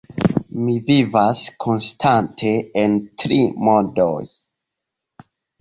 Mi 0.61 0.73
vivas 0.87 1.41
konstante 1.65 2.55
en 2.85 2.97
tri 3.25 3.39
mondoj. 3.69 4.21